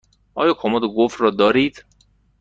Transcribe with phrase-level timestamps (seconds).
[0.35, 1.85] آیا کمد قفل دار دارید؟